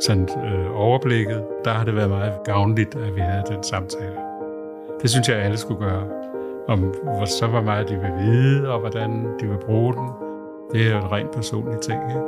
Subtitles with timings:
[0.00, 4.16] sådan øh, overblikket, der har det været meget gavnligt, at vi havde den samtale.
[5.02, 6.02] Det synes jeg, alle skulle gøre.
[6.68, 9.10] Om hvor så var meget de vil vide, og hvordan
[9.40, 10.08] de vil bruge den.
[10.72, 12.00] Det er jo en rent personlig ting.
[12.08, 12.20] Ikke?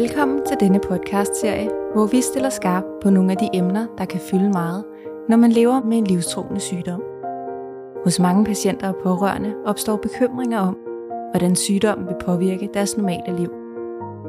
[0.00, 4.20] Velkommen til denne podcast-serie, hvor vi stiller skarp på nogle af de emner, der kan
[4.20, 4.84] fylde meget,
[5.28, 7.02] når man lever med en livstruende sygdom.
[8.04, 10.76] Hos mange patienter og pårørende opstår bekymringer om,
[11.32, 13.61] hvordan sygdommen vil påvirke deres normale liv.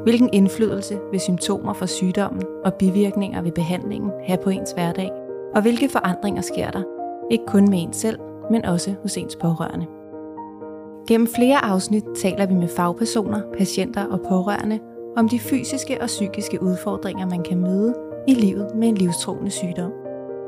[0.04, 5.10] Hvilken indflydelse vil symptomer fra sygdommen og bivirkninger ved behandlingen have på ens hverdag?
[5.54, 6.82] Og hvilke forandringer sker der?
[7.30, 8.18] Ikke kun med ens selv,
[8.50, 9.86] men også hos ens pårørende.
[11.08, 14.78] Gennem flere afsnit taler vi med fagpersoner, patienter og pårørende
[15.16, 17.94] om de fysiske og psykiske udfordringer, man kan møde
[18.28, 19.92] i livet med en livstruende sygdom.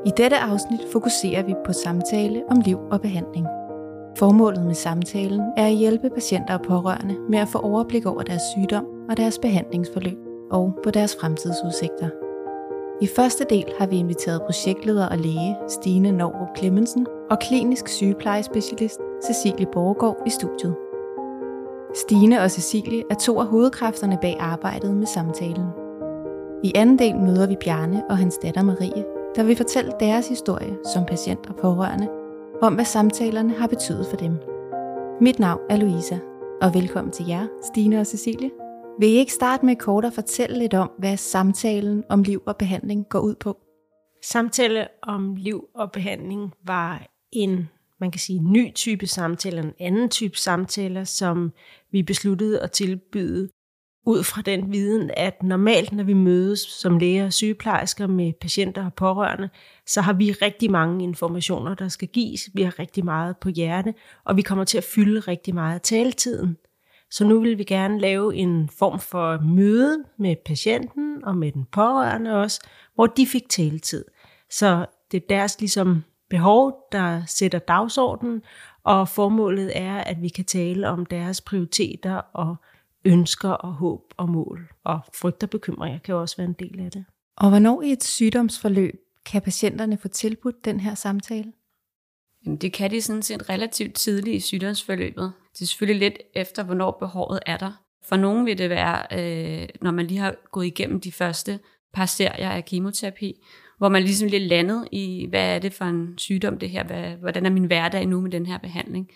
[0.05, 3.45] I dette afsnit fokuserer vi på samtale om liv og behandling.
[4.17, 8.41] Formålet med samtalen er at hjælpe patienter og pårørende med at få overblik over deres
[8.55, 10.17] sygdom og deres behandlingsforløb
[10.51, 12.09] og på deres fremtidsudsigter.
[13.01, 18.99] I første del har vi inviteret projektleder og læge Stine Norrup Clemmensen og klinisk sygeplejespecialist
[19.25, 20.75] Cecilie Borgård i studiet.
[21.95, 25.67] Stine og Cecilie er to af hovedkræfterne bag arbejdet med samtalen.
[26.63, 29.05] I anden del møder vi Bjarne og hans datter Marie,
[29.35, 32.07] der vil fortælle deres historie som patient og pårørende,
[32.61, 34.33] om hvad samtalerne har betydet for dem.
[35.21, 36.17] Mit navn er Louisa,
[36.61, 38.66] og velkommen til jer, Stine og Cecilie.
[38.99, 42.57] Vil I ikke starte med kort at fortælle lidt om, hvad samtalen om liv og
[42.57, 43.57] behandling går ud på?
[44.23, 50.09] Samtale om liv og behandling var en, man kan sige, ny type samtaler, en anden
[50.09, 51.51] type samtaler, som
[51.91, 53.49] vi besluttede at tilbyde
[54.05, 58.85] ud fra den viden, at normalt, når vi mødes som læger og sygeplejersker med patienter
[58.85, 59.49] og pårørende,
[59.85, 62.49] så har vi rigtig mange informationer, der skal gives.
[62.53, 63.93] Vi har rigtig meget på hjerte,
[64.25, 66.57] og vi kommer til at fylde rigtig meget af taletiden.
[67.11, 71.65] Så nu vil vi gerne lave en form for møde med patienten og med den
[71.71, 74.05] pårørende også, hvor de fik taletid.
[74.49, 78.41] Så det er deres ligesom behov, der sætter dagsordenen,
[78.83, 82.55] og formålet er, at vi kan tale om deres prioriteter og
[83.05, 84.69] ønsker og håb og mål.
[84.83, 87.05] Og frygt og bekymringer kan også være en del af det.
[87.37, 91.53] Og hvornår i et sygdomsforløb kan patienterne få tilbudt den her samtale?
[92.47, 95.33] Jamen, det kan de sådan set relativt tidligt i sygdomsforløbet.
[95.53, 97.71] Det er selvfølgelig lidt efter, hvornår behovet er der.
[98.09, 101.59] For nogen vil det være, øh, når man lige har gået igennem de første
[101.93, 103.33] par serier af kemoterapi,
[103.77, 107.11] hvor man ligesom lidt landet i, hvad er det for en sygdom det her, hvad,
[107.11, 109.09] hvordan er min hverdag nu med den her behandling.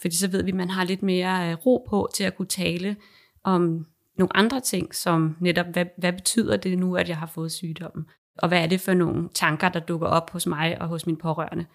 [0.00, 2.48] Fordi så ved vi, at man har lidt mere øh, ro på til at kunne
[2.48, 2.96] tale
[3.44, 3.86] om
[4.18, 8.04] nogle andre ting, som netop, hvad, hvad betyder det nu, at jeg har fået sygdommen?
[8.38, 11.18] Og hvad er det for nogle tanker, der dukker op hos mig og hos mine
[11.18, 11.66] pårørende,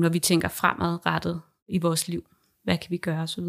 [0.00, 2.24] når vi tænker fremadrettet i vores liv?
[2.64, 3.44] Hvad kan vi gøre osv.?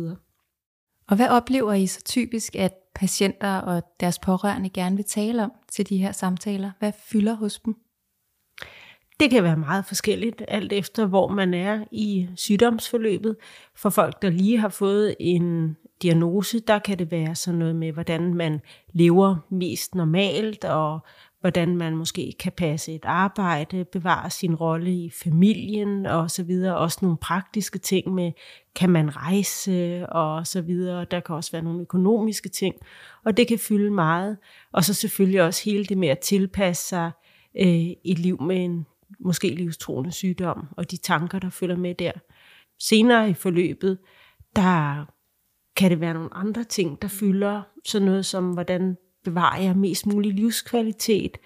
[1.09, 5.51] Og hvad oplever I så typisk, at patienter og deres pårørende gerne vil tale om
[5.71, 6.71] til de her samtaler?
[6.79, 7.75] Hvad fylder hos dem?
[9.19, 13.35] Det kan være meget forskelligt, alt efter hvor man er i sygdomsforløbet.
[13.75, 17.91] For folk, der lige har fået en diagnose, der kan det være sådan noget med,
[17.91, 18.61] hvordan man
[18.93, 20.99] lever mest normalt, og
[21.41, 26.77] hvordan man måske kan passe et arbejde, bevare sin rolle i familien og så videre.
[26.77, 28.31] Også nogle praktiske ting med,
[28.75, 31.05] kan man rejse og så videre.
[31.11, 32.75] Der kan også være nogle økonomiske ting,
[33.25, 34.37] og det kan fylde meget.
[34.71, 37.11] Og så selvfølgelig også hele det med at tilpasse sig
[37.59, 38.85] øh, et liv med en
[39.19, 42.11] måske livstruende sygdom, og de tanker, der følger med der.
[42.79, 43.97] Senere i forløbet,
[44.55, 45.05] der
[45.75, 50.05] kan det være nogle andre ting, der fylder sådan noget som, hvordan bevarer jeg mest
[50.05, 51.37] mulig livskvalitet.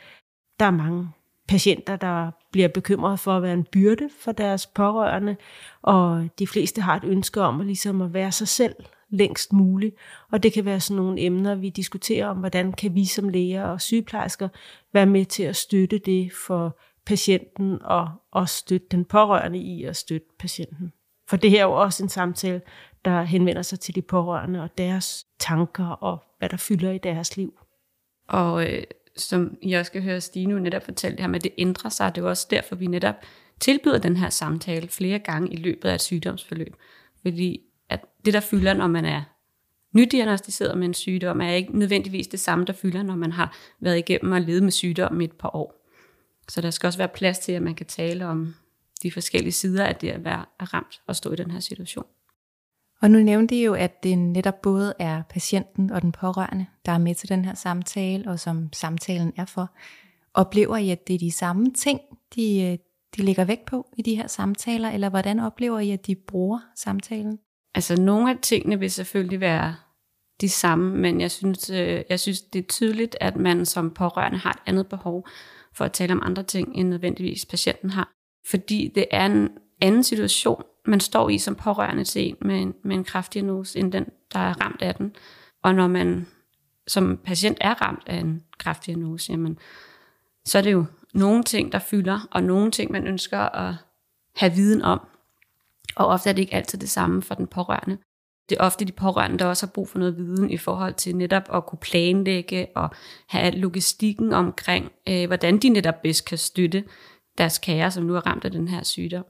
[0.59, 1.09] Der er mange
[1.47, 5.35] patienter, der bliver bekymret for at være en byrde for deres pårørende,
[5.81, 8.75] og de fleste har et ønske om at, ligesom at være sig selv
[9.09, 9.95] længst muligt.
[10.31, 13.63] Og det kan være sådan nogle emner, vi diskuterer om, hvordan kan vi som læger
[13.63, 14.49] og sygeplejersker
[14.93, 19.95] være med til at støtte det for patienten og også støtte den pårørende i at
[19.95, 20.93] støtte patienten.
[21.29, 22.61] For det her er jo også en samtale,
[23.05, 27.37] der henvender sig til de pårørende og deres tanker og hvad der fylder i deres
[27.37, 27.62] liv.
[28.33, 28.83] Og øh,
[29.17, 32.15] som I også skal høre Stine netop fortælle det her med, at det ændrer sig.
[32.15, 33.15] Det er jo også derfor, vi netop
[33.59, 36.75] tilbyder den her samtale flere gange i løbet af et sygdomsforløb.
[37.21, 39.23] Fordi at det, der fylder, når man er
[39.91, 43.97] nydiagnostiseret med en sygdom, er ikke nødvendigvis det samme, der fylder, når man har været
[43.97, 45.89] igennem og levet med sygdommen et par år.
[46.49, 48.55] Så der skal også være plads til, at man kan tale om
[49.03, 52.05] de forskellige sider af det at være ramt og stå i den her situation.
[53.03, 56.91] Og nu nævnte I jo, at det netop både er patienten og den pårørende, der
[56.91, 59.75] er med til den her samtale, og som samtalen er for.
[60.33, 61.99] Oplever I, at det er de samme ting,
[62.35, 62.77] de, øh,
[63.17, 66.59] de lægger vægt på i de her samtaler, eller hvordan oplever I, at de bruger
[66.75, 67.39] samtalen?
[67.75, 69.75] Altså nogle af tingene vil selvfølgelig være
[70.41, 74.37] de samme, men jeg synes, øh, jeg synes, det er tydeligt, at man som pårørende
[74.37, 75.27] har et andet behov
[75.75, 78.11] for at tale om andre ting, end nødvendigvis patienten har.
[78.49, 79.49] Fordi det er en
[79.83, 83.91] anden situation, man står i som pårørende til en med en, med en kræftdiagnose, end
[83.91, 85.15] den, der er ramt af den.
[85.63, 86.27] Og når man
[86.87, 89.59] som patient er ramt af en kræftdiagnose, jamen,
[90.45, 93.75] så er det jo nogle ting, der fylder, og nogle ting, man ønsker at
[94.35, 95.01] have viden om.
[95.95, 97.97] Og ofte er det ikke altid det samme for den pårørende.
[98.49, 101.15] Det er ofte de pårørende, der også har brug for noget viden i forhold til
[101.15, 102.89] netop at kunne planlægge og
[103.27, 106.83] have logistikken omkring, øh, hvordan de netop bedst kan støtte
[107.37, 109.25] deres kære, som nu er ramt af den her sygdom.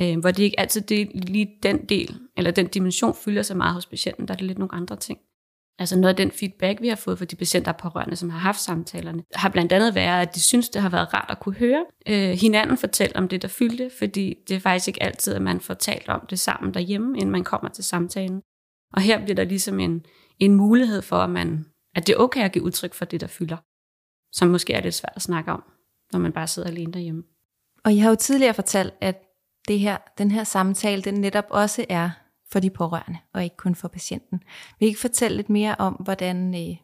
[0.00, 3.74] Øh, hvor det ikke altid det, lige den del, eller den dimension fylder så meget
[3.74, 5.18] hos patienten, der er det lidt nogle andre ting.
[5.78, 8.38] Altså noget af den feedback, vi har fået fra de patienter og pårørende, som har
[8.38, 11.54] haft samtalerne, har blandt andet været, at de synes, det har været rart at kunne
[11.54, 15.42] høre øh, hinanden fortælle om det, der fyldte, fordi det er faktisk ikke altid, at
[15.42, 18.42] man får talt om det sammen derhjemme, inden man kommer til samtalen.
[18.92, 20.06] Og her bliver der ligesom en,
[20.38, 23.26] en mulighed for, at, man, at det er okay at give udtryk for det, der
[23.26, 23.56] fylder,
[24.32, 25.62] som måske er lidt svært at snakke om,
[26.12, 27.22] når man bare sidder alene derhjemme.
[27.84, 29.22] Og jeg har jo tidligere fortalt, at
[29.68, 32.10] det her, den her samtale, den netop også er
[32.52, 34.42] for de pårørende, og ikke kun for patienten.
[34.78, 36.76] Vil I ikke fortælle lidt mere om, hvordan, øh,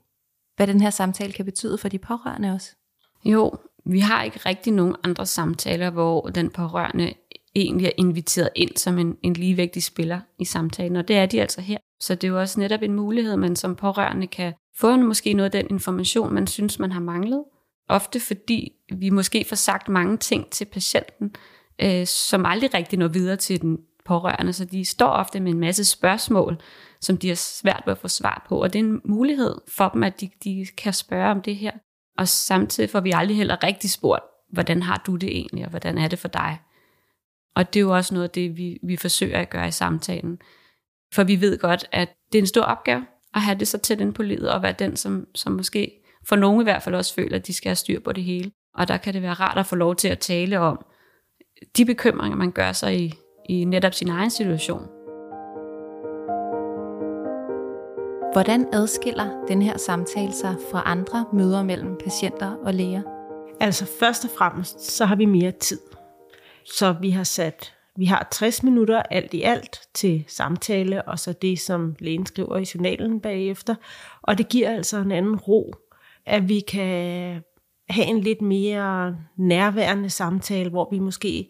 [0.57, 2.77] hvad den her samtale kan betyde for de pårørende også?
[3.25, 3.53] Jo,
[3.87, 7.15] vi har ikke rigtig nogen andre samtaler, hvor den pårørende
[7.55, 11.41] egentlig er inviteret ind som en, en ligevægtig spiller i samtalen, og det er de
[11.41, 11.79] altså her.
[12.01, 15.55] Så det er jo også netop en mulighed, man som pårørende kan få måske noget
[15.55, 17.45] af den information, man synes, man har manglet.
[17.89, 21.35] Ofte fordi vi måske får sagt mange ting til patienten,
[21.83, 25.61] øh, som aldrig rigtig når videre til den pårørende, så de står ofte med en
[25.61, 26.61] masse spørgsmål,
[27.01, 29.89] som de har svært ved at få svar på, og det er en mulighed for
[29.89, 31.73] dem, at de, de kan spørge om det her.
[32.19, 34.23] Og samtidig får vi aldrig heller rigtig spurgt,
[34.53, 36.59] hvordan har du det egentlig, og hvordan er det for dig?
[37.55, 40.39] Og det er jo også noget af det, vi, vi forsøger at gøre i samtalen.
[41.13, 44.01] For vi ved godt, at det er en stor opgave at have det så tæt
[44.01, 45.93] ind på livet, og være den, som, som måske
[46.27, 48.51] for nogen i hvert fald også føler, at de skal have styr på det hele.
[48.75, 50.85] Og der kan det være rart at få lov til at tale om
[51.77, 53.15] de bekymringer, man gør sig i,
[53.49, 54.83] i netop sin egen situation.
[58.33, 63.03] Hvordan adskiller den her samtale sig fra andre møder mellem patienter og læger?
[63.61, 65.81] Altså først og fremmest, så har vi mere tid.
[66.65, 71.33] Så vi har sat, vi har 60 minutter alt i alt til samtale, og så
[71.33, 73.75] det, som lægen skriver i journalen bagefter.
[74.23, 75.75] Og det giver altså en anden ro,
[76.27, 77.43] at vi kan
[77.89, 81.49] have en lidt mere nærværende samtale, hvor vi måske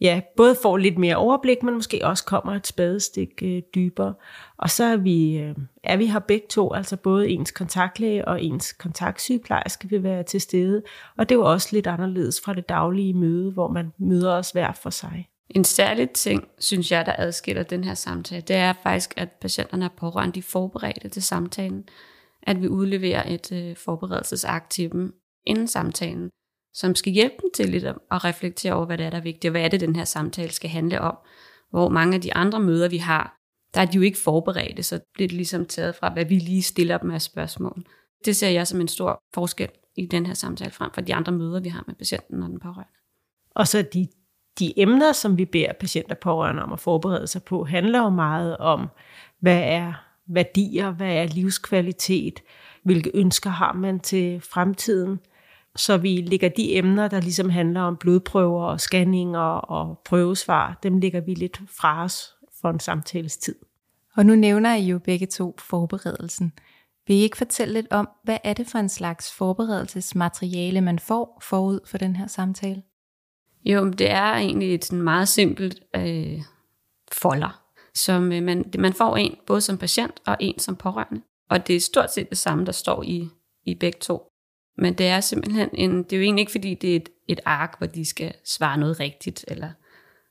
[0.00, 4.14] ja, både får lidt mere overblik, men måske også kommer et spadestik øh, dybere.
[4.56, 8.42] Og så er vi, øh, er vi her begge to, altså både ens kontaktlæge og
[8.42, 10.82] ens kontaktsygeplejerske vil være til stede.
[11.18, 14.50] Og det er jo også lidt anderledes fra det daglige møde, hvor man møder os
[14.50, 15.28] hver for sig.
[15.50, 19.84] En særlig ting, synes jeg, der adskiller den her samtale, det er faktisk, at patienterne
[19.84, 21.84] er pårørende, de forberedte til samtalen.
[22.42, 25.14] At vi udleverer et øh, forberedelsesakt til dem
[25.46, 26.30] inden samtalen
[26.76, 29.44] som skal hjælpe dem til lidt at, reflektere over, hvad det er, der er vigtigt,
[29.44, 31.16] og hvad er det, den her samtale skal handle om.
[31.70, 33.36] Hvor mange af de andre møder, vi har,
[33.74, 36.62] der er de jo ikke forberedte, så bliver det ligesom taget fra, hvad vi lige
[36.62, 37.86] stiller dem af spørgsmål.
[38.24, 41.32] Det ser jeg som en stor forskel i den her samtale frem for de andre
[41.32, 42.92] møder, vi har med patienten og den pårørende.
[43.54, 44.08] Og så de,
[44.58, 48.56] de emner, som vi beder patienter pårørende om at forberede sig på, handler jo meget
[48.56, 48.88] om,
[49.40, 49.92] hvad er
[50.26, 52.42] værdier, hvad er livskvalitet,
[52.82, 55.20] hvilke ønsker har man til fremtiden,
[55.76, 60.98] så vi lægger de emner, der ligesom handler om blodprøver og scanninger og prøvesvar, dem
[60.98, 63.54] lægger vi lidt fra os for en samtales tid.
[64.16, 66.52] Og nu nævner I jo begge to forberedelsen.
[67.06, 71.42] Vil I ikke fortælle lidt om, hvad er det for en slags forberedelsesmateriale, man får
[71.42, 72.82] forud for den her samtale?
[73.64, 76.42] Jo, det er egentlig et sådan meget simpelt øh,
[77.12, 77.62] folder,
[77.94, 81.22] som øh, man, man får en både som patient og en som pårørende.
[81.50, 83.28] Og det er stort set det samme, der står i,
[83.64, 84.22] i begge to.
[84.78, 87.40] Men det er simpelthen en, det er jo egentlig ikke, fordi det er et, et
[87.44, 89.70] ark, hvor de skal svare noget rigtigt, eller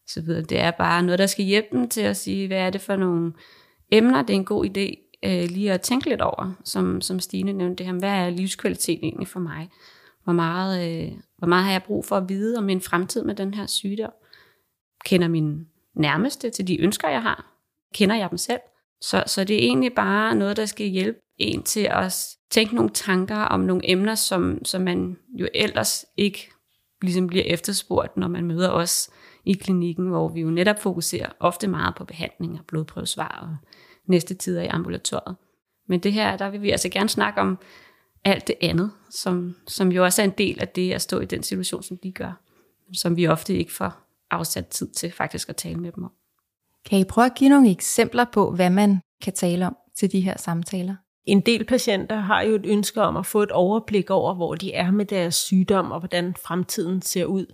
[0.07, 0.41] så videre.
[0.41, 2.95] Det er bare noget, der skal hjælpe dem til at sige, hvad er det for
[2.95, 3.33] nogle
[3.91, 7.53] emner, det er en god idé øh, lige at tænke lidt over, som, som Stine
[7.53, 9.69] nævnte det her, hvad er livskvalitet egentlig for mig?
[10.23, 13.35] Hvor meget, øh, hvor meget har jeg brug for at vide om min fremtid med
[13.35, 14.11] den her sygdom?
[15.05, 17.53] Kender min nærmeste til de ønsker, jeg har?
[17.93, 18.59] Kender jeg dem selv?
[19.01, 22.13] Så, så det er egentlig bare noget, der skal hjælpe en til at
[22.51, 26.49] tænke nogle tanker om nogle emner, som, som man jo ellers ikke
[27.01, 29.09] ligesom bliver efterspurgt, når man møder os
[29.45, 33.69] i klinikken, hvor vi jo netop fokuserer ofte meget på behandling og blodprøvesvar og
[34.07, 35.35] næste tider i ambulatoriet.
[35.87, 37.57] Men det her, der vil vi altså gerne snakke om
[38.25, 41.25] alt det andet, som, som jo også er en del af det at stå i
[41.25, 42.41] den situation, som de gør,
[42.93, 43.93] som vi ofte ikke får
[44.31, 46.11] afsat tid til faktisk at tale med dem om.
[46.85, 50.21] Kan I prøve at give nogle eksempler på, hvad man kan tale om til de
[50.21, 50.95] her samtaler?
[51.25, 54.73] En del patienter har jo et ønske om at få et overblik over, hvor de
[54.73, 57.45] er med deres sygdom, og hvordan fremtiden ser ud.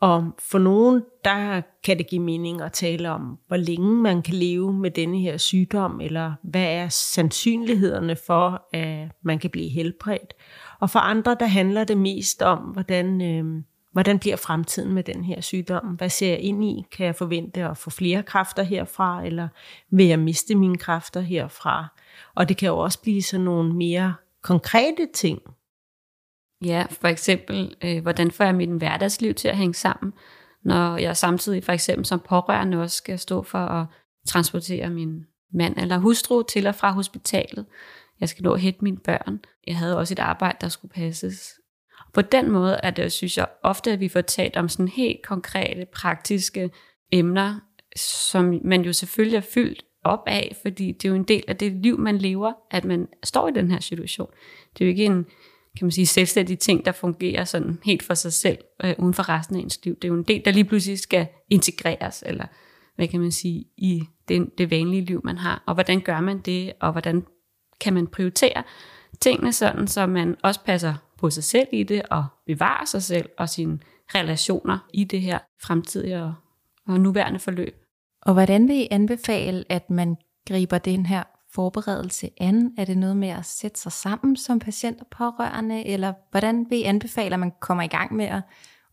[0.00, 4.34] Og for nogen, der kan det give mening at tale om, hvor længe man kan
[4.34, 10.34] leve med denne her sygdom, eller hvad er sandsynlighederne for, at man kan blive helbredt.
[10.80, 13.62] Og for andre, der handler det mest om, hvordan, øh,
[13.98, 15.86] hvordan bliver fremtiden med den her sygdom?
[15.86, 16.84] Hvad ser jeg ind i?
[16.96, 19.48] Kan jeg forvente at få flere kræfter herfra, eller
[19.90, 21.86] vil jeg miste mine kræfter herfra?
[22.34, 25.40] Og det kan jo også blive sådan nogle mere konkrete ting,
[26.64, 30.12] Ja, for eksempel, øh, hvordan får jeg mit hverdagsliv til at hænge sammen,
[30.62, 33.86] når jeg samtidig for eksempel som pårørende også skal stå for at
[34.26, 37.66] transportere min mand eller hustru til og fra hospitalet.
[38.20, 39.40] Jeg skal nå at hente mine børn.
[39.66, 41.57] Jeg havde også et arbejde, der skulle passes.
[42.18, 45.22] På den måde er det, synes jeg, ofte, at vi får talt om sådan helt
[45.22, 46.70] konkrete, praktiske
[47.12, 47.60] emner,
[47.96, 51.56] som man jo selvfølgelig er fyldt op af, fordi det er jo en del af
[51.56, 54.30] det liv, man lever, at man står i den her situation.
[54.72, 55.26] Det er jo ikke en
[55.78, 59.28] kan man sige, selvstændige ting, der fungerer sådan helt for sig selv, øh, uden for
[59.28, 59.94] resten af ens liv.
[59.94, 62.44] Det er jo en del, der lige pludselig skal integreres, eller
[62.96, 65.62] hvad kan man sige, i det, det vanlige liv, man har.
[65.66, 67.26] Og hvordan gør man det, og hvordan
[67.80, 68.62] kan man prioritere
[69.20, 73.28] tingene sådan, så man også passer på sig selv i det, og bevarer sig selv
[73.38, 73.78] og sine
[74.14, 76.34] relationer i det her fremtidige og,
[76.86, 77.84] og nuværende forløb.
[78.22, 80.16] Og hvordan vil I anbefale, at man
[80.48, 82.74] griber den her forberedelse an?
[82.78, 86.78] Er det noget med at sætte sig sammen som patient og pårørende, eller hvordan vil
[86.78, 88.42] I anbefale, at man kommer i gang med at,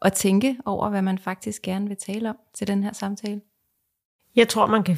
[0.01, 3.41] at tænke over, hvad man faktisk gerne vil tale om til den her samtale?
[4.35, 4.97] Jeg tror, man kan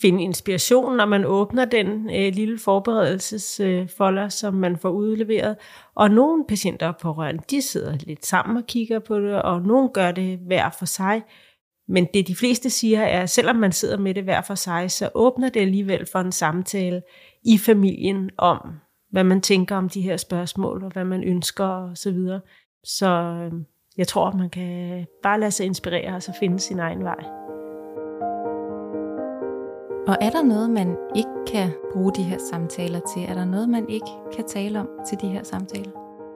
[0.00, 5.56] finde inspiration, når man åbner den øh, lille forberedelsesfolder, øh, som man får udleveret.
[5.94, 9.88] Og nogle patienter og pårørende, de sidder lidt sammen og kigger på det, og nogle
[9.88, 11.22] gør det hver for sig.
[11.88, 14.90] Men det de fleste siger er, at selvom man sidder med det hver for sig,
[14.90, 17.02] så åbner det alligevel for en samtale
[17.44, 18.60] i familien om,
[19.10, 21.94] hvad man tænker om de her spørgsmål, og hvad man ønsker osv.
[21.94, 22.40] Så, videre.
[22.84, 23.52] så øh,
[23.96, 27.59] jeg tror, man kan bare lade sig inspirere og så finde sin egen vej.
[30.10, 33.22] Og er der noget, man ikke kan bruge de her samtaler til?
[33.22, 35.90] Er der noget, man ikke kan tale om til de her samtaler?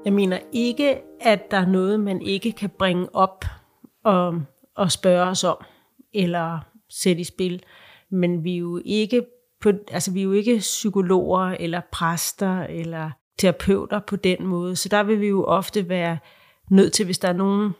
[0.04, 3.44] Jeg mener ikke, at der er noget, man ikke kan bringe op
[4.04, 4.40] og
[4.76, 5.56] og spørge os om,
[6.12, 6.58] eller
[6.90, 7.62] sætte i spil.
[8.10, 9.26] Men vi er jo ikke,
[9.60, 14.76] på, altså vi er jo ikke psykologer, eller præster, eller terapeuter på den måde.
[14.76, 16.18] Så der vil vi jo ofte være
[16.70, 17.72] nødt til, hvis der er nogen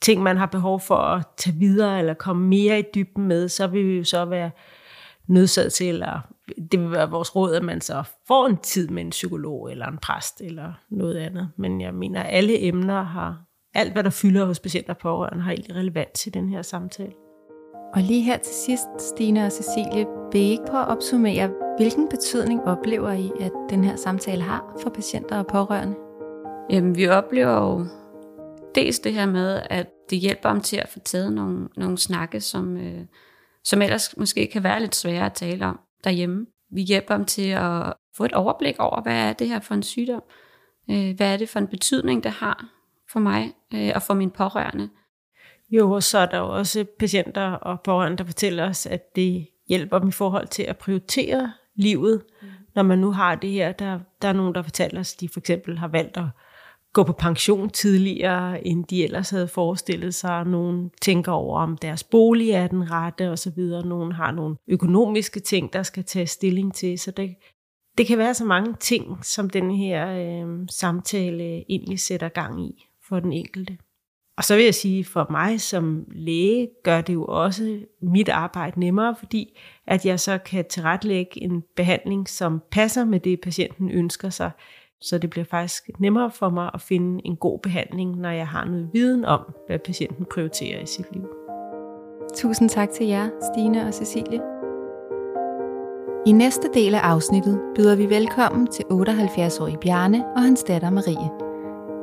[0.00, 3.66] ting, man har behov for at tage videre, eller komme mere i dybden med, så
[3.66, 4.50] vil vi jo så være
[5.28, 6.20] nødsaget til, eller
[6.72, 9.86] det vil være vores råd, at man så får en tid med en psykolog, eller
[9.86, 11.50] en præst, eller noget andet.
[11.56, 15.42] Men jeg mener, at alle emner har, alt, hvad der fylder hos patienter og pårørende,
[15.42, 17.12] har egentlig relevans til den her samtale.
[17.94, 22.08] Og lige her til sidst, Stine og Cecilie, vil I ikke prøve at opsummere, hvilken
[22.08, 25.96] betydning oplever I, at den her samtale har for patienter og pårørende?
[26.70, 27.86] Jamen, vi oplever jo
[28.74, 32.40] dels det her med, at det hjælper dem til at få taget nogle, nogle snakke,
[32.40, 33.00] som, øh,
[33.64, 36.46] som ellers måske kan være lidt svære at tale om derhjemme.
[36.72, 39.82] Vi hjælper dem til at få et overblik over, hvad er det her for en
[39.82, 40.22] sygdom?
[40.90, 42.68] Øh, hvad er det for en betydning, det har
[43.12, 44.88] for mig øh, og for mine pårørende.
[45.70, 49.98] Jo, så er der jo også patienter og pårørende, der fortæller os, at det hjælper
[49.98, 52.48] dem i forhold til at prioritere livet, mm.
[52.74, 53.72] når man nu har det her.
[53.72, 56.24] Der, der er nogen, der fortæller os, at de for eksempel har valgt at
[56.92, 60.44] gå på pension tidligere, end de ellers havde forestillet sig.
[60.44, 63.58] Nogen tænker over, om deres bolig er den rette osv.
[63.84, 66.98] Nogen har nogle økonomiske ting, der skal tage stilling til.
[66.98, 67.34] Så det,
[67.98, 72.88] det kan være så mange ting, som den her øh, samtale egentlig sætter gang i
[73.08, 73.78] for den enkelte.
[74.36, 78.80] Og så vil jeg sige, for mig som læge gør det jo også mit arbejde
[78.80, 84.30] nemmere, fordi at jeg så kan tilrettelægge en behandling, som passer med det, patienten ønsker
[84.30, 84.50] sig.
[85.02, 88.64] Så det bliver faktisk nemmere for mig at finde en god behandling, når jeg har
[88.64, 91.26] noget viden om, hvad patienten prioriterer i sit liv.
[92.34, 94.40] Tusind tak til jer, Stine og Cecilie.
[96.26, 101.30] I næste del af afsnittet byder vi velkommen til 78-årige Bjarne og hans datter Marie.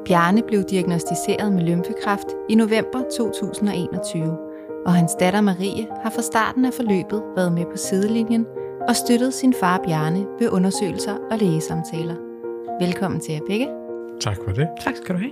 [0.06, 4.38] Bjarne blev diagnostiseret med lymfekræft i november 2021,
[4.86, 8.46] og hans datter Marie har fra starten af forløbet været med på sidelinjen
[8.88, 12.29] og støttet sin far Bjarne ved undersøgelser og lægesamtaler.
[12.82, 13.68] Velkommen til jer begge.
[14.22, 14.68] Tak for det.
[14.82, 15.32] Tak skal du have.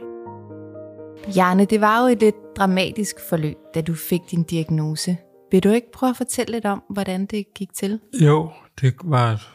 [1.33, 5.17] Bjarne, det var jo et lidt dramatisk forløb, da du fik din diagnose.
[5.51, 7.99] Vil du ikke prøve at fortælle lidt om, hvordan det gik til?
[8.21, 8.51] Jo,
[8.81, 9.47] det var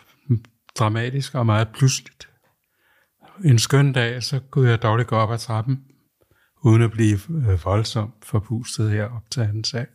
[0.79, 2.29] dramatisk og meget pludseligt
[3.45, 5.85] en skøn dag, så kunne jeg dårligt gå op ad trappen,
[6.65, 9.87] uden at blive øh, voldsomt forpustet her op til anden sag.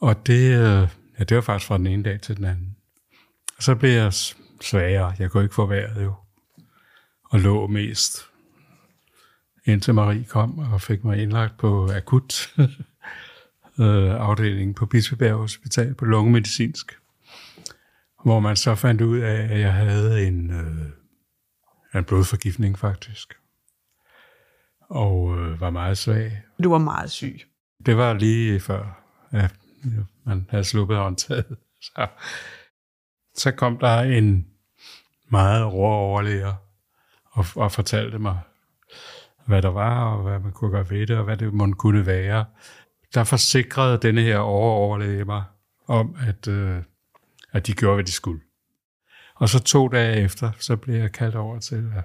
[0.00, 2.76] Og det, øh, ja, det var faktisk fra den ene dag til den anden.
[3.56, 4.12] Og så blev jeg
[4.60, 5.14] svagere.
[5.18, 6.14] Jeg kunne ikke få vejret jo.
[7.30, 8.30] Og lå mest
[9.64, 12.54] indtil Marie kom og fik mig indlagt på akut
[13.80, 16.98] øh, afdelingen på Bispebjerg Hospital på lungemedicinsk.
[18.24, 20.86] Hvor man så fandt ud af, at jeg havde en, øh,
[21.94, 23.34] en blodforgiftning faktisk.
[24.80, 26.42] Og øh, var meget svag.
[26.62, 27.40] Du var meget syg.
[27.86, 29.54] Det var lige før, at
[30.24, 31.56] man havde sluppet håndtaget.
[31.82, 32.06] Så,
[33.34, 34.46] så kom der en
[35.30, 36.69] meget rå overlæger
[37.40, 38.38] og, og fortalte mig,
[39.46, 42.06] hvad der var, og hvad man kunne gøre ved det, og hvad det måtte kunne
[42.06, 42.44] være.
[43.14, 45.44] Der forsikrede denne her overoverlæge mig
[45.86, 46.82] om, at, øh,
[47.52, 48.40] at de gjorde, hvad de skulle.
[49.34, 52.04] Og så to dage efter, så blev jeg kaldt over til, at,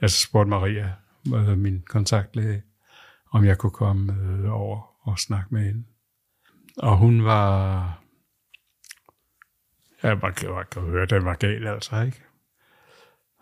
[0.00, 0.92] altså spurgte Maria,
[1.34, 2.62] øh, min kontaktlæge,
[3.32, 5.84] om jeg kunne komme øh, over og snakke med hende.
[6.76, 8.02] Og hun var...
[10.02, 12.25] Ja, man kan, man kan høre, den var gal, altså, ikke?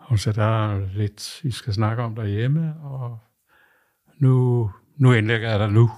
[0.09, 3.17] Hun sagde, der er lidt, I skal snakke om derhjemme, og
[4.19, 5.91] nu, nu indlægger jeg dig nu.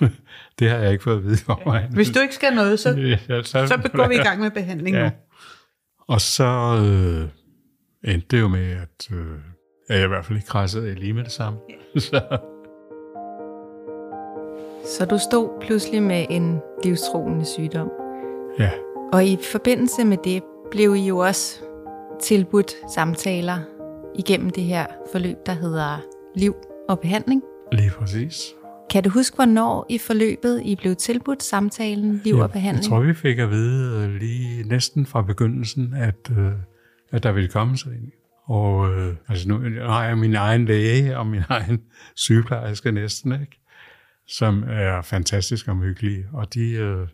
[0.58, 1.88] det har jeg ikke fået at vide om mig.
[1.92, 2.90] Hvis du ikke skal noget, så,
[3.28, 5.04] ja, så, så går vi i gang med behandling ja.
[5.04, 5.10] nu.
[6.08, 6.44] Og så
[6.84, 7.28] øh,
[8.12, 9.26] endte det jo med, at øh,
[9.88, 11.58] jeg i hvert fald ikke krassede lige med det samme.
[11.96, 12.38] så,
[14.84, 17.90] Så du stod pludselig med en livstruende sygdom.
[18.58, 18.70] ja,
[19.12, 21.60] Og i forbindelse med det blev I jo også
[22.22, 23.58] tilbudt samtaler
[24.18, 25.98] igennem det her forløb, der hedder
[26.36, 26.54] liv
[26.88, 27.42] og behandling.
[27.72, 28.44] lige præcis.
[28.90, 32.84] Kan du huske, hvornår i forløbet I blev tilbudt samtalen liv og behandling?
[32.84, 36.52] Jeg tror, vi fik at vide øh, lige næsten fra begyndelsen, at, øh,
[37.12, 38.12] at der ville komme sådan en.
[38.44, 41.82] Og øh, altså nu har jeg min egen læge og min egen
[42.16, 43.60] sygeplejerske næsten, ikke?
[44.28, 46.26] som er fantastisk og hyggelige.
[46.32, 47.08] Og de, øh,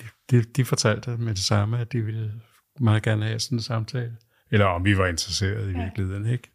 [0.00, 2.32] de, de, de fortalte med det samme, at de ville
[2.80, 4.16] meget gerne have sådan en samtale.
[4.50, 6.50] Eller om vi var interesseret i virkeligheden, ikke?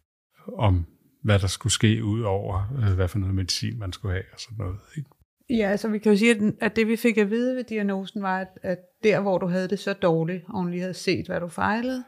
[0.58, 0.86] Om
[1.22, 4.40] hvad der skulle ske ud over, øh, hvad for noget medicin man skulle have og
[4.40, 4.78] sådan noget.
[4.96, 5.10] Ikke?
[5.50, 8.38] Ja, altså vi kan jo sige, at, det vi fik at vide ved diagnosen var,
[8.38, 11.40] at, at der hvor du havde det så dårligt, og hun lige havde set, hvad
[11.40, 12.04] du fejlede,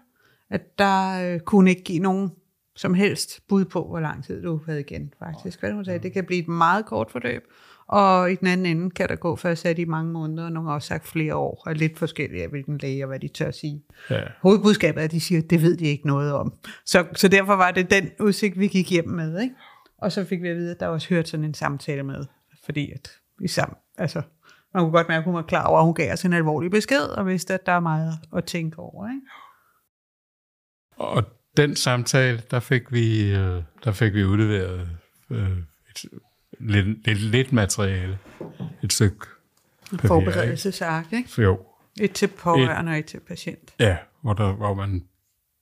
[0.50, 2.30] at der øh, kunne ikke give nogen
[2.76, 5.60] som helst bud på, hvor lang tid du havde igen faktisk.
[5.60, 7.42] Hvad hun sagde, det kan blive et meget kort forløb,
[7.86, 10.74] og i den anden ende kan der gå først i mange måneder, og nogle har
[10.74, 13.82] også sagt flere år, og lidt forskelligt af, hvilken læge og hvad de tør sige.
[14.10, 14.22] Ja.
[14.42, 16.54] Hovedbudskabet er, at de siger, at det ved de ikke noget om.
[16.86, 19.40] Så, så derfor var det den udsigt, vi gik hjem med.
[19.40, 19.54] Ikke?
[19.98, 22.24] Og så fik vi at vide, at der også hørt sådan en samtale med,
[22.64, 24.22] fordi at vi sammen, altså,
[24.74, 26.70] man kunne godt mærke, at hun var klar over, at hun gav os en alvorlig
[26.70, 29.08] besked, og vidste, at der er meget at tænke over.
[29.08, 29.20] Ikke?
[30.96, 31.24] Og
[31.56, 34.88] den samtale, der fik vi, øh, der fik vi udleveret
[35.30, 35.58] øh,
[35.90, 36.04] et,
[36.64, 38.18] lidt, lidt, lidt materiale.
[38.82, 39.16] Et stykke
[39.90, 41.16] papir, Forberedelsesark, ikke?
[41.16, 41.42] ikke?
[41.42, 41.58] Jo,
[42.00, 43.74] Et til pårørende og et til patient.
[43.78, 45.04] ja, hvor, der, hvor man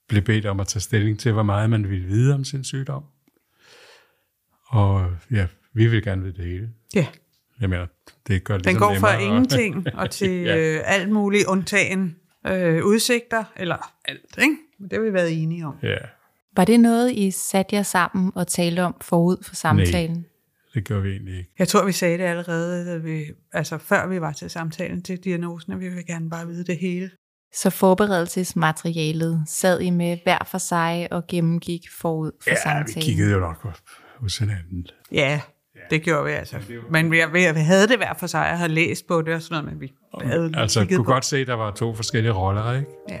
[0.07, 3.03] blev bedt om at tage stilling til, hvor meget man ville vide om sin sygdom.
[4.67, 6.69] Og ja, vi vil gerne vide det hele.
[6.95, 7.07] Ja,
[7.61, 7.85] Jeg mener,
[8.27, 9.27] det gør det den ligesom går fra nemmere.
[9.35, 10.57] ingenting og til Ja.
[10.57, 12.15] øh, alt muligt undtagen
[12.47, 14.55] øh, udsigter, eller alt, ikke?
[14.81, 15.75] Det har vi været enige om.
[15.83, 15.97] Ja,
[16.55, 20.25] Var det noget, I satte jer sammen og talte om forud for samtalen?
[20.73, 21.51] Det gør vi egentlig ikke.
[21.59, 25.17] Jeg tror, vi sagde det allerede, da vi, altså før vi var til samtalen til
[25.23, 27.09] diagnosen, at vi vil gerne bare vide det hele.
[27.55, 32.95] Så forberedelsesmaterialet sad I med hver for sig og gennemgik forud for Ja, samtalen?
[32.95, 33.67] vi kiggede jo nok
[34.19, 34.87] hos hinanden.
[35.11, 35.41] Ja,
[35.89, 36.57] det gjorde vi altså.
[36.91, 39.41] Men vi, vi, vi havde det hver for sig, og havde læst på det og
[39.41, 41.11] sådan noget, men vi havde Altså, kigget kunne på.
[41.11, 42.87] godt se, at der var to forskellige roller, ikke?
[43.09, 43.19] Ja.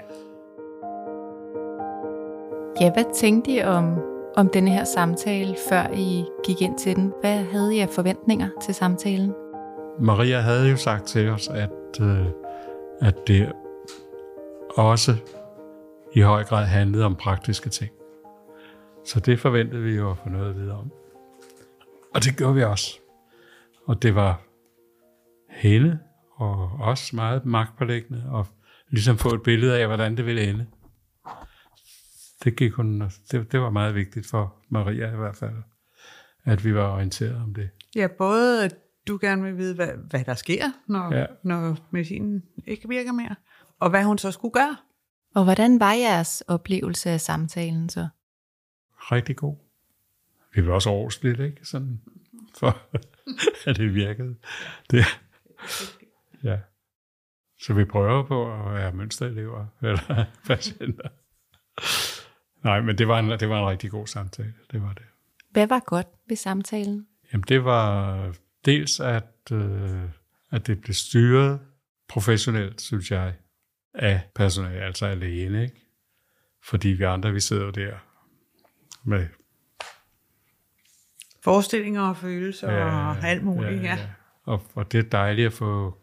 [2.81, 3.99] Ja, hvad tænkte I om,
[4.35, 7.13] om denne her samtale, før I gik ind til den?
[7.21, 9.33] Hvad havde I af forventninger til samtalen?
[9.99, 12.25] Maria havde jo sagt til os, at, øh,
[13.01, 13.51] at det
[14.75, 15.15] også
[16.13, 17.91] i høj grad handlede om praktiske ting.
[19.05, 20.91] Så det forventede vi jo at få noget at vide om.
[22.15, 22.99] Og det gjorde vi også.
[23.85, 24.41] Og det var
[25.49, 25.99] hende
[26.35, 28.47] og os meget magtpålæggende og
[28.89, 30.65] ligesom få et billede af, hvordan det ville ende.
[32.43, 33.01] Det, gik hun,
[33.31, 35.55] det, det var meget vigtigt for Maria i hvert fald,
[36.43, 37.69] at vi var orienteret om det.
[37.95, 38.75] Ja, både at
[39.07, 41.25] du gerne vil vide, hvad, hvad der sker, når, Ja.
[41.43, 43.35] når medicinen ikke virker mere,
[43.79, 44.77] og hvad hun så skulle gøre.
[45.35, 48.07] Og hvordan var jeres oplevelse af samtalen så?
[49.11, 49.55] rigtig god.
[50.55, 51.65] Vi blev også overst lidt, ikke?
[51.65, 52.01] Sådan,
[52.59, 52.77] for
[53.69, 54.35] at det virkede.
[54.91, 55.05] Det,
[56.49, 56.59] ja.
[57.59, 61.09] Så vi prøver på at være mønsterelever, eller patienter.
[62.63, 64.53] Nej, men det var, en, det var en rigtig god samtale.
[64.71, 65.05] Det var det.
[65.51, 67.07] Hvad var godt ved samtalen?
[67.33, 68.33] Jamen, det var
[68.65, 70.01] dels, at, øh,
[70.51, 71.59] at det blev styret
[72.07, 73.33] professionelt, synes jeg.
[73.93, 75.81] af personale, altså alene, ikke?
[76.63, 77.93] Fordi vi andre, vi sidder jo der
[79.03, 79.27] med
[81.43, 83.95] Forestillinger og følelser ja, og alt muligt, ja.
[83.95, 84.09] ja.
[84.43, 85.97] Og, og det er dejligt at få,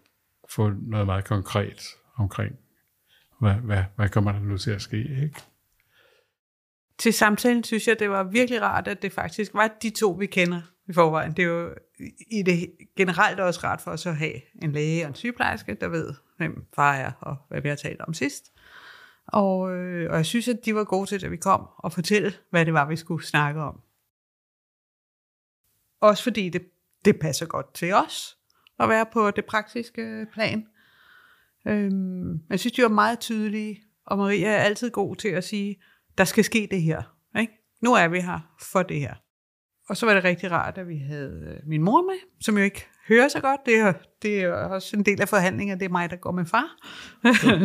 [0.50, 1.82] få noget meget konkret
[2.16, 2.56] omkring,
[3.40, 5.40] hvad, hvad, hvad kommer der nu til at ske, ikke?
[7.00, 10.26] Til samtalen synes jeg, det var virkelig rart, at det faktisk var de to, vi
[10.26, 11.32] kender i forvejen.
[11.32, 11.74] Det er jo
[12.30, 15.88] i det generelt også rart for os at have en læge og en sygeplejerske, der
[15.88, 18.52] ved, hvem far er og hvad vi har talt om sidst.
[19.26, 22.32] Og, øh, og jeg synes, at de var gode til, at vi kom og fortælle,
[22.50, 23.80] hvad det var, vi skulle snakke om.
[26.00, 26.62] Også fordi det,
[27.04, 28.36] det passer godt til os
[28.78, 30.66] at være på det praktiske plan.
[31.68, 35.76] Øhm, jeg synes, de var meget tydelige, og Maria er altid god til at sige,
[36.20, 37.02] der skal ske det her.
[37.38, 37.52] Ikke?
[37.82, 39.14] Nu er vi her for det her.
[39.88, 42.64] Og så var det rigtig rart, at vi havde øh, min mor med, som jo
[42.64, 43.60] ikke hører så godt.
[43.66, 46.44] Det er, det er også en del af forhandlingen, det er mig, der går med
[46.44, 46.76] far.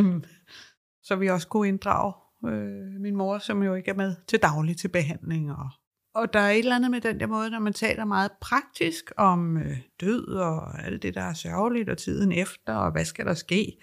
[1.08, 2.14] så vi også kunne inddrage
[2.48, 5.70] øh, min mor, som jo ikke er med til daglig til behandling og
[6.16, 9.12] og der er et eller andet med den der måde, når man taler meget praktisk
[9.18, 13.26] om øh, død og alt det, der er sørgeligt, og tiden efter, og hvad skal
[13.26, 13.78] der ske,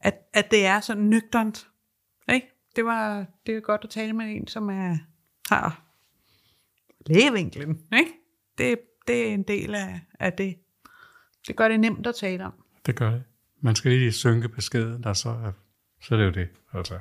[0.00, 1.68] at, at det er så nøgternt.
[2.32, 2.59] Ikke?
[2.76, 4.96] Det var det er godt at tale med en, som er,
[5.48, 5.82] har
[7.06, 7.82] lægevinklen.
[7.92, 8.12] Ikke?
[8.58, 10.56] Det, det er en del af, af det.
[11.46, 12.52] Det gør det nemt at tale om.
[12.86, 13.22] Det gør det.
[13.60, 15.52] Man skal lige synke beskeden, der så er,
[16.00, 16.48] så er det jo det.
[16.72, 16.98] Altså.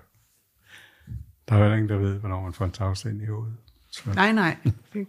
[1.49, 3.57] Der er jo ingen, der ved, hvornår man får en tagsten i hovedet.
[3.91, 4.09] Så.
[4.13, 4.57] Nej, nej.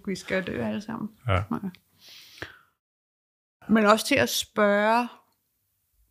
[0.06, 1.10] Vi skal dø alle sammen.
[1.28, 1.42] Ja.
[3.68, 5.08] Men også til at spørge,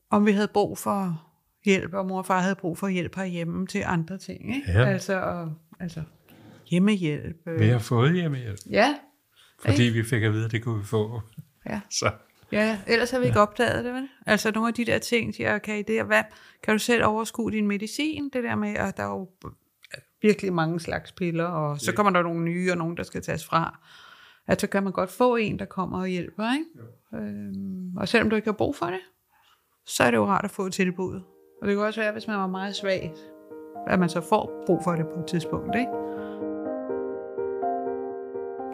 [0.09, 1.28] om vi havde brug for
[1.65, 4.55] hjælp, og mor og far havde brug for hjælp herhjemme til andre ting.
[4.55, 4.71] Ikke?
[4.71, 4.85] Ja.
[4.85, 6.03] Altså, og, altså
[6.69, 7.37] hjemmehjælp.
[7.59, 8.59] Vi har fået hjemmehjælp.
[8.69, 8.95] Ja.
[9.65, 11.21] Fordi vi fik at vide, at det kunne vi få.
[11.65, 11.81] Ja.
[11.89, 12.11] Så.
[12.51, 13.43] Ja, ellers har vi ikke ja.
[13.43, 14.07] opdaget det, vel?
[14.25, 16.23] Altså nogle af de der ting, de okay, det er, hvad,
[16.63, 18.29] kan du selv overskue din medicin?
[18.33, 19.29] Det der med, at der er jo
[20.21, 23.45] virkelig mange slags piller, og så kommer der nogle nye, og nogle, der skal tages
[23.45, 23.79] fra.
[24.47, 27.25] At så kan man godt få en, der kommer og hjælper, ikke?
[27.25, 28.99] Øhm, og selvom du ikke har brug for det,
[29.85, 31.21] så er det jo rart at få et tilbud.
[31.61, 33.13] Og det kan også være, hvis man var meget svag,
[33.87, 35.91] at man så får brug for det på et tidspunkt, ikke?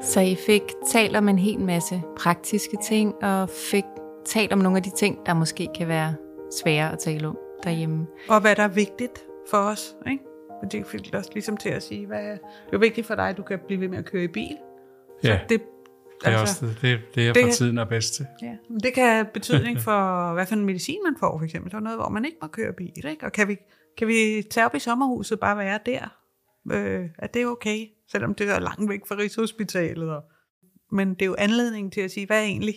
[0.02, 3.86] Så I fik talt om en hel masse praktiske ting, og fik
[4.26, 6.16] talt om nogle af de ting, der måske kan være
[6.52, 8.08] svære at tale om derhjemme.
[8.30, 10.24] Og hvad der er vigtigt for os, ikke?
[10.62, 12.24] Og det fik også ligesom til at sige, hvad
[12.66, 14.58] det er vigtigt for dig, at du kan blive ved med at køre i bil.
[15.22, 15.62] Så ja, det,
[16.22, 18.26] det er altså, også det, det er det, for tiden er bedst til.
[18.42, 21.72] Ja, det kan have betydning for, hvad for en medicin man får, for eksempel.
[21.72, 23.26] Der er noget, hvor man ikke må køre bil, ikke?
[23.26, 23.58] Og kan vi,
[23.98, 26.08] kan vi tage op i sommerhuset bare være der?
[26.72, 27.88] Øh, er det okay?
[28.12, 30.10] Selvom det er langt væk fra Rigshospitalet.
[30.10, 30.24] Og,
[30.92, 32.76] men det er jo anledningen til at sige, hvad er egentlig,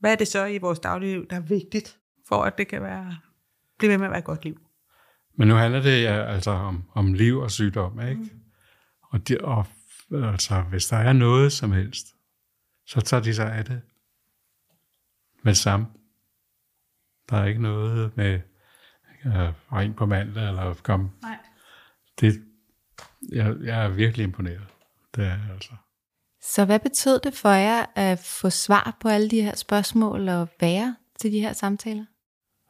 [0.00, 3.16] hvad er det så i vores liv, der er vigtigt, for at det kan være,
[3.78, 4.60] blive ved med at være et godt liv?
[5.38, 8.20] Men nu handler det altså om, om liv og sygdom, ikke?
[8.20, 8.30] Mm.
[9.10, 9.64] Og, de, og
[10.12, 12.13] altså, hvis der er noget som helst,
[12.86, 13.82] så tager de sig af det
[15.42, 15.88] med sammen.
[17.30, 18.40] Der er ikke noget med
[19.26, 21.10] øh, ring på mandag, eller kom.
[21.22, 21.38] Nej.
[22.20, 22.44] Det,
[23.32, 24.66] jeg, jeg er virkelig imponeret.
[25.16, 25.72] Det er altså.
[26.42, 30.48] Så hvad betød det for jer at få svar på alle de her spørgsmål og
[30.60, 32.04] være til de her samtaler?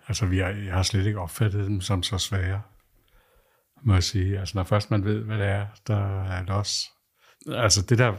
[0.08, 2.62] Altså, vi har, jeg har slet ikke opfattet dem som så svære,
[3.82, 4.38] må jeg sige.
[4.38, 6.92] Altså, når først man ved, hvad det er, der er los.
[7.46, 8.14] Altså, det der,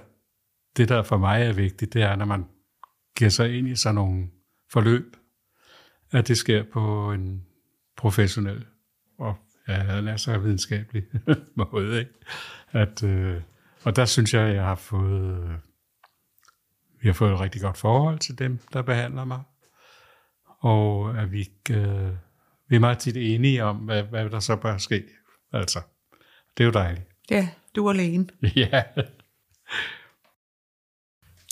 [0.78, 2.46] det der for mig er vigtigt, det er, når man
[3.18, 4.28] giver sig ind i sådan nogle
[4.72, 5.18] forløb,
[6.12, 7.46] at det sker på en
[7.98, 8.66] professionel
[9.18, 9.36] og
[9.68, 11.04] ja, lad sig videnskabelig
[11.74, 12.00] måde.
[12.00, 12.12] Ikke?
[12.72, 13.42] At, øh,
[13.84, 15.52] og der synes jeg, jeg har fået, øh,
[17.02, 19.42] vi har fået et rigtig godt forhold til dem, der behandler mig
[20.66, 22.10] og at vi, øh,
[22.68, 25.04] vi er meget tit enige om, hvad, hvad der så bør ske.
[25.54, 25.80] Altså,
[26.58, 27.06] det er jo dejligt.
[27.32, 28.28] Ja, du er alene.
[28.56, 28.84] ja.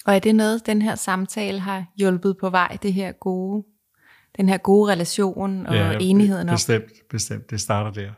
[0.05, 3.65] Og er det noget, den her samtale har hjulpet på vej, det her gode,
[4.37, 6.53] den her gode relation og ja, enigheden om?
[6.53, 7.49] bestemt, bestemt.
[7.49, 8.11] Det starter der.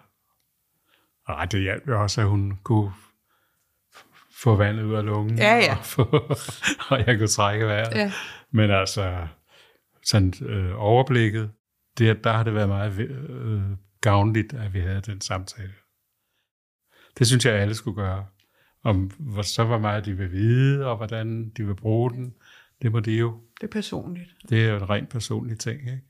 [1.28, 2.92] Og det hjalp jo også, at hun kunne
[4.42, 5.38] få vandet ud af lungen.
[5.38, 5.76] Ja, ja.
[5.78, 6.04] Og, få,
[6.90, 7.96] og jeg kunne trække vejret.
[7.96, 8.12] Ja.
[8.52, 9.28] Men altså,
[10.06, 11.52] sådan øh, overblikket,
[11.98, 13.62] det, der har det været meget øh,
[14.02, 15.74] gavnligt, at vi havde den samtale.
[17.18, 18.26] Det synes jeg, alle skulle gøre.
[18.86, 22.34] Om hvor, så hvor meget de vil vide, og hvordan de vil bruge den,
[22.82, 23.34] det må de jo.
[23.62, 24.30] Det er personligt.
[24.50, 26.02] Det er jo en rent personlig ting, ikke?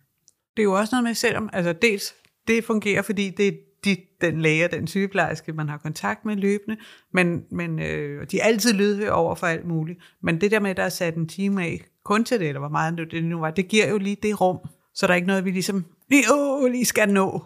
[0.58, 2.14] Det er jo også noget med, selvom, altså dels,
[2.48, 3.52] det fungerer, fordi det er
[3.86, 6.78] de, den læge og den sygeplejerske, man har kontakt med løbende,
[7.14, 10.00] men, men øh, de er altid lydhøre over for alt muligt.
[10.22, 12.60] Men det der med, at der er sat en time af kun til det, eller
[12.60, 14.58] hvor meget det nu var, det giver jo lige det rum,
[14.94, 17.44] så der er ikke noget, vi ligesom lige, åh, lige skal nå.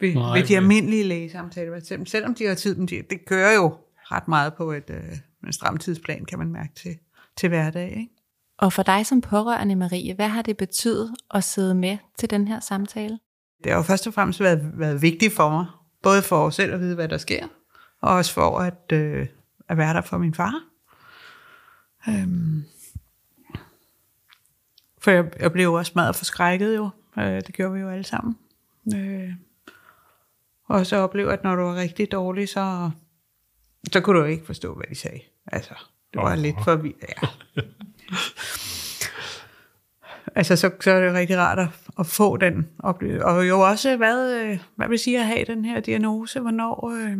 [0.00, 1.80] ved, Nej, ved de almindelige lægesamtaler.
[1.80, 3.74] Selv- Selvom de har tid, men de, det kører jo
[4.12, 6.98] ret meget på et, øh, en stram tidsplan, kan man mærke til,
[7.36, 7.88] til hverdag.
[7.88, 8.08] Ikke?
[8.58, 12.48] Og for dig som pårørende, Marie, hvad har det betydet at sidde med til den
[12.48, 13.18] her samtale?
[13.64, 15.66] Det har jo først og fremmest været, været vigtigt for mig,
[16.02, 17.46] både for selv at vide, hvad der sker,
[18.00, 19.26] og også for at, øh,
[19.68, 20.62] at være der for min far.
[22.08, 22.64] Øhm.
[24.98, 26.90] For jeg, jeg blev jo også meget forskrækket jo.
[27.18, 28.38] Øh, det gjorde vi jo alle sammen.
[28.96, 29.32] Øh.
[30.64, 32.90] Og så opleve, at når du var rigtig dårlig, så,
[33.92, 35.20] så kunne du ikke forstå, hvad de sagde.
[35.46, 35.74] Altså,
[36.12, 36.38] det var Åh.
[36.38, 37.04] lidt for vildt.
[37.08, 37.28] Ja.
[40.38, 43.26] altså, så, så er det rigtig rart at, at få den oplevelse.
[43.26, 46.40] Og jo også, hvad, øh, hvad vil sige at have den her diagnose?
[46.40, 47.18] Hvornår, øh,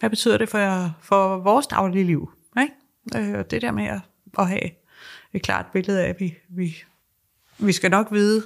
[0.00, 2.32] hvad betyder det for, for vores daglige liv?
[2.60, 3.30] Ikke?
[3.30, 4.00] Øh, og det der med at,
[4.38, 4.70] at have
[5.32, 6.76] et klart billede af, at vi, vi,
[7.58, 8.42] vi skal nok vide,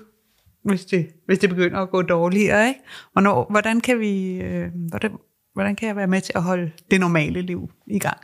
[0.62, 2.68] hvis det, hvis det begynder at gå dårligere.
[2.68, 2.80] Ikke?
[3.12, 5.18] Hvornår, hvordan, kan vi, øh, hvordan,
[5.56, 8.18] hvordan kan jeg være med til at holde det normale liv i gang?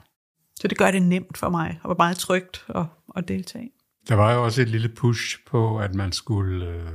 [0.55, 2.85] Så det gør det nemt for mig, og meget trygt at,
[3.17, 3.71] at deltage.
[4.09, 6.89] Der var jo også et lille push på, at man skulle øh,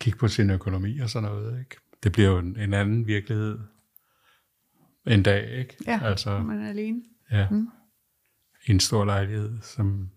[0.00, 1.58] kigge på sin økonomi og sådan noget.
[1.60, 1.76] Ikke?
[2.02, 3.58] Det bliver jo en, en anden virkelighed
[5.06, 5.76] en dag, ikke?
[5.86, 7.02] Ja, altså, man er alene.
[7.30, 7.46] ja.
[7.50, 7.68] Mm.
[8.66, 10.08] I en stor lejlighed, som...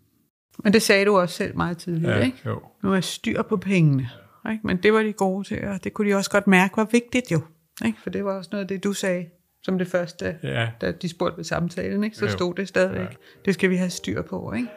[0.63, 2.37] Men det sagde du også selv meget tidligt, Ja, ikke?
[2.45, 2.61] jo.
[2.83, 4.09] Nu er styr på pengene.
[4.51, 4.67] Ikke?
[4.67, 7.31] Men det var de gode til, og det kunne de også godt mærke var vigtigt
[7.31, 7.41] jo.
[7.85, 7.99] Ikke?
[8.01, 9.25] For det var også noget af det, du sagde
[9.63, 12.03] som det første, Ja, da de spurgte ved samtalen.
[12.03, 12.17] Ikke?
[12.17, 12.31] Så Jo.
[12.31, 12.99] stod det stadigvæk.
[12.99, 13.15] Ja.
[13.45, 14.53] Det skal vi have styr på.
[14.53, 14.67] Ikke?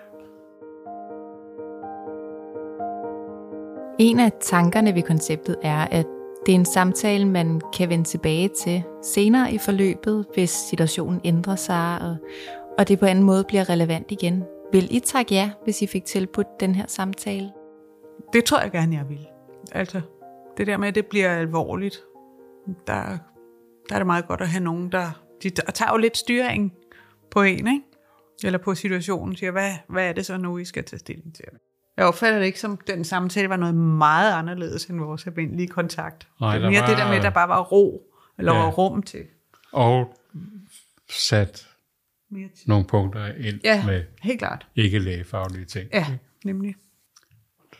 [3.98, 6.06] En af tankerne ved konceptet er, at
[6.46, 11.56] det er en samtale, man kan vende tilbage til senere i forløbet, hvis situationen ændrer
[11.56, 12.16] sig, og,
[12.78, 14.44] og det på anden måde bliver relevant igen.
[14.72, 17.50] Vil I takke ja, hvis I fik tilbudt den her samtale?
[18.32, 19.26] Det tror jeg gerne, jeg vil.
[19.72, 20.00] Altså,
[20.56, 22.00] det der med, at det bliver alvorligt,
[22.86, 23.18] der,
[23.90, 26.72] der er det meget godt at have nogen, der, de tager jo lidt styring
[27.30, 27.80] på en, ikke?
[28.44, 31.44] Eller på situationen, siger, hvad, hvad er det så nu, I skal tage stilling til?
[31.96, 36.28] Jeg opfatter det ikke som, den samtale var noget meget anderledes end vores almindelige kontakt.
[36.40, 38.02] Nej, det er mere var- det der med, at der bare var ro,
[38.38, 38.58] eller Ja.
[38.62, 39.24] var rum til.
[39.72, 40.16] og
[41.10, 41.68] sat
[42.30, 42.68] Mere til.
[42.68, 44.66] nogle punkter ind Ja, med helt klart.
[44.76, 45.88] ikke lægefaglige ting.
[45.92, 46.06] Ja,
[46.44, 46.74] nemlig.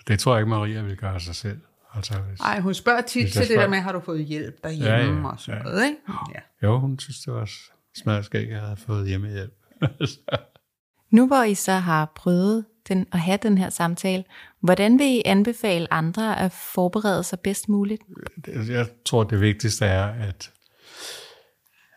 [0.08, 1.60] Det tror jeg ikke, Maria vil gøre sig selv.
[1.94, 4.90] Altså, hvis, Ej, hun spørger tit til det der med, har du fået hjælp derhjemme
[4.90, 5.64] Ja, ja, og sådan ja.
[5.64, 5.98] noget, ikke?
[6.34, 6.66] Ja.
[6.66, 7.50] Jo, hun synes, det var
[7.96, 9.54] smadret skæg, at jeg havde fået hjemmehjælp.
[11.10, 14.24] Nu hvor I så har prøvet den, at have den her samtale,
[14.60, 18.02] hvordan vil I anbefale andre at forberede sig bedst muligt?
[18.68, 20.52] Jeg tror, det vigtigste er, at,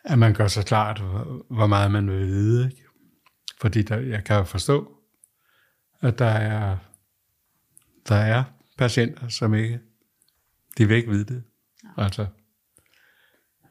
[0.03, 2.65] at man gør sig klart, hvor, hvor meget man vil vide.
[2.65, 2.83] Ikke?
[3.61, 4.91] Fordi der, jeg kan jo forstå,
[6.01, 6.77] at der er,
[8.07, 8.43] der er
[8.77, 9.79] patienter, som ikke,
[10.77, 11.43] de vil ikke vide det.
[11.97, 12.25] Altså,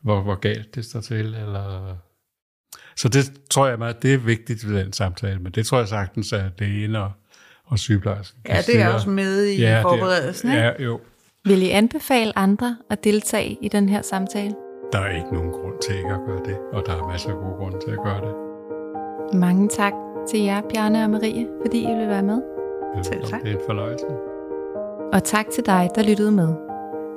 [0.03, 1.97] hvor, hvor galt det står til, eller...
[2.97, 5.89] Så det tror jeg meget, det er vigtigt ved den samtale, men det tror jeg
[5.89, 7.13] sagtens, at lægen og,
[7.65, 10.63] og sygeplejersken ja, det er også med i Ja, det- forberedelsen, ikke?
[10.63, 11.01] Ja, jo.
[11.45, 14.55] Vil I anbefale andre at deltage i den her samtale?
[14.93, 17.37] Der er ikke nogen grund til ikke at gøre det, og der er masser af
[17.37, 18.35] gode grunde til at gøre det.
[19.41, 19.93] Mange tak
[20.31, 22.43] til jer, Bjarne og Marie, fordi I ville være med.
[23.05, 23.43] Selv tak.
[23.43, 24.32] Det er en fornøjelse.
[25.13, 26.49] Og tak til dig, der lyttede med.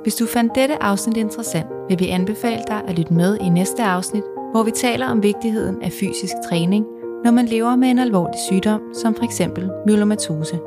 [0.02, 3.82] Hvis du fandt dette afsnit interessant, vil vi anbefale dig at lytte med i næste
[3.82, 6.86] afsnit, hvor vi taler om vigtigheden af fysisk træning,
[7.24, 9.42] når man lever med en alvorlig sygdom, som f.eks.
[9.86, 10.58] myelomatose.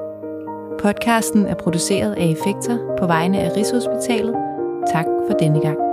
[0.80, 4.36] Podcasten er produceret af Effekter på vegne af Rigshospitalet.
[4.94, 5.89] Tak for denne gang.